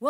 [0.00, 0.06] 嗨，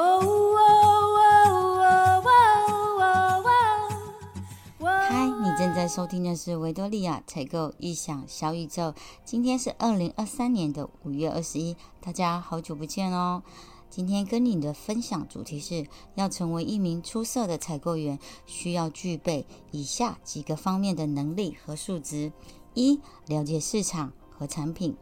[5.42, 8.92] 你正在收听的是维多利亚采购异想小宇宙。
[9.24, 13.42] 今天是二零二三年的五月二十一，大家好久不见哦。
[13.88, 15.86] 今天跟你的分享主题是
[16.16, 22.30] 要成为一名出色的采购员，需要具备以下几个方面的能力和素质：
[22.74, 24.98] 一、了解市场和产品。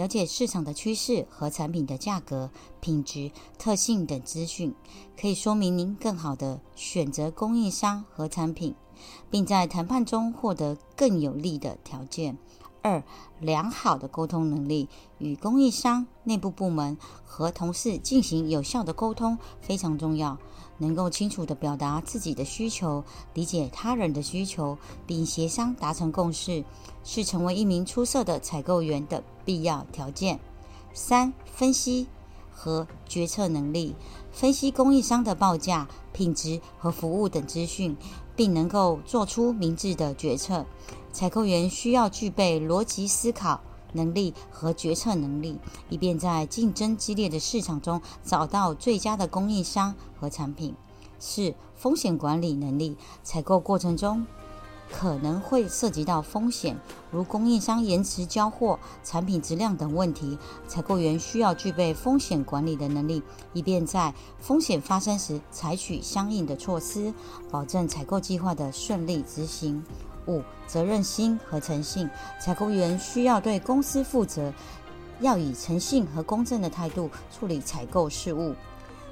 [0.00, 2.50] 了解市场的趋势和产品的价格、
[2.80, 4.74] 品质、特性等资讯，
[5.14, 8.74] 可以说明您更好的选择供应商和产品，
[9.30, 12.38] 并在谈判中获得更有利的条件。
[12.82, 13.02] 二、
[13.40, 20.38] 良好的沟通能力，与供应商、内部部门和同事进行有效的沟通非常重要。
[20.78, 26.64] 能够清楚地表达自己的需求，理解他人的需求，并协商达成共识，
[27.04, 30.40] 是成为一名出色的采购员的必要条件。
[30.94, 32.06] 三、分析
[32.50, 33.94] 和决策能力，
[34.32, 37.94] 分析供应商的报价、品质和服务等资讯，
[38.34, 40.64] 并能够做出明智的决策。
[41.12, 43.60] 采购员需要具备逻辑思考。
[43.92, 45.58] 能力和决策能力，
[45.88, 50.76] 以便在竞争激烈的市场中找到最佳的供应商和产品。
[51.18, 52.96] 四、风险管理能力。
[53.24, 54.24] 采购过程中
[54.92, 56.78] 可能会涉及到风险，
[57.10, 60.38] 如供应商延迟交货、产品质量等问题。
[60.68, 63.20] 采购员需要具备风险管理的能力，
[63.52, 67.12] 以便在风险发生时采取相应的措施，
[67.50, 69.84] 保证采购计划的顺利执行。
[70.30, 72.08] 五、责任心和诚信，
[72.40, 74.52] 采购员需要对公司负责，
[75.20, 78.54] 要以诚信和公正的态度处理采购事务，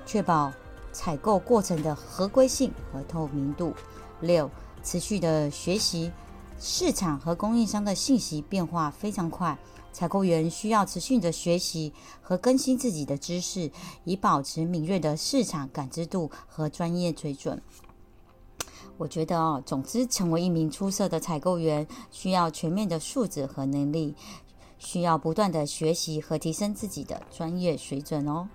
[0.07, 0.53] 确保
[0.93, 3.75] 采购过程的合规性和透明度。
[4.21, 4.51] 六、
[4.83, 6.11] 持续的学习，
[6.59, 9.59] 市场和供应商的信息变化非常快，
[9.93, 13.71] 采购员需要持续的学习和更新自己的知识，
[14.05, 17.61] 以保持敏锐的市场感知度和专业水准。
[18.99, 24.17] 我觉得哦，总之，成为一名出色的采购员，需要全面的素质和能力，
[24.77, 28.49] 需要不断的学习和提升自己的专业水准哦。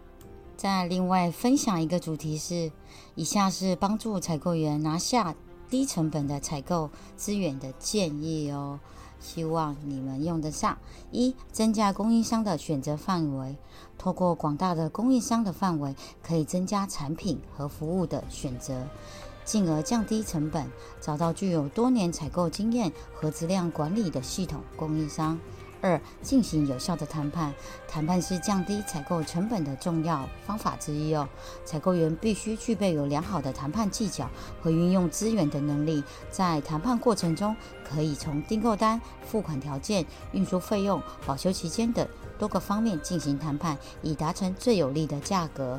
[0.58, 2.72] 再另外分享一个主题是，
[3.16, 5.34] 以下是帮助采购员拿下
[5.70, 8.80] 低成本的采购资源的建议哦，
[9.22, 10.78] 希望你们用得上。
[11.12, 13.56] 一、增加供应商的选择范围，
[13.98, 18.86] 透过广大的供应商的范围，可以增加产品和服务的选择。
[19.46, 20.66] 进而降低成本，
[21.02, 25.40] 找到具有多年采购经验和质量管理的系统供应商。
[25.82, 27.54] 二、进行有效的谈判，
[27.90, 31.28] 谈判是降低采购成本的重要方法之一哦。
[31.66, 34.30] 采购员必须具备有良好的谈判技巧
[34.62, 36.02] 和运用资源的能力，
[36.32, 37.54] 在谈判过程中，
[37.84, 42.08] 可以从订购单、付款条件、运输费用、保修期间等
[42.40, 45.78] 多个方面进行谈判，以达成最有利的价格。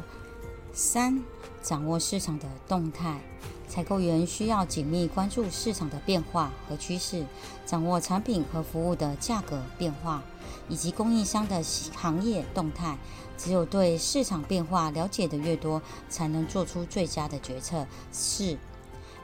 [0.75, 1.23] 三、
[1.63, 3.21] 掌握市场的动态。
[3.67, 7.25] 采购员需要紧密关注市场的变化和趋势，
[7.65, 10.23] 掌握产品和服务的价格变化，
[10.69, 12.99] 以及供应商的行业动态。
[13.37, 17.85] 只有对市场变化了解的越多，才能做出最佳的决策。
[18.13, 18.57] 四、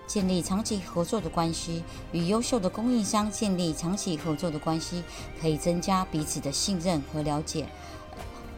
[0.07, 5.05] 建立长期合作的关系，与优秀的供应商建立长期合作的关系，
[5.41, 7.69] 可以增加彼此的信任和了解，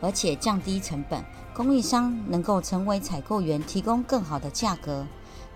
[0.03, 1.25] 而且降低成本。
[1.55, 5.07] 供应商能够成为采购员提供更好的价格。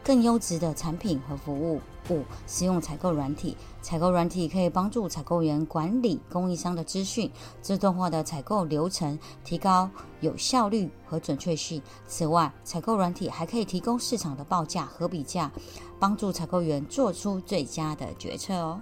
[0.02, 1.80] 更优质的产品和服务。
[2.08, 3.56] 五、使用采购软体。
[3.82, 7.28] 采购软体可以帮助采购员管理供应商的资讯，
[7.60, 9.90] 自动化的采购流程，提高
[10.20, 11.82] 有效率和准确性。
[12.06, 15.50] 此外，采购软体还可以提供市场的报价和比价，
[15.98, 18.80] 帮助采购员做出最佳的决策哦。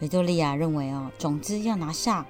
[0.00, 2.24] 维多利亚认为哦，总之要拿下。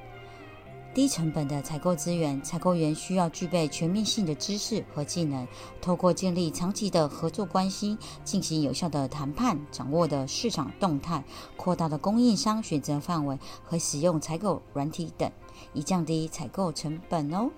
[0.99, 5.47] 低成本的采购资源，采购员需要具备全面性的知识和技能，
[5.81, 11.23] 透过建立长期的合作关系，进行有效的谈判，掌握的市场动态，
[11.57, 15.31] 扩大的供应商选择范围和使用采购软体等，
[15.73, 17.49] 以降低采购成本哦。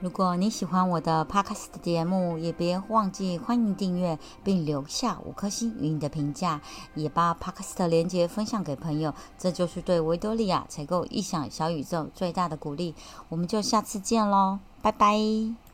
[0.00, 6.60] 如果你喜欢我的 Podcast 节目，也别忘记欢迎订阅并留下五颗星与你的评价，
[6.94, 12.94] 也把 Podcast 连接分享给朋友，这就是对维多利亚采购异想小宇宙最大的鼓励。
[13.28, 15.69] 我们就下次见喽，拜拜。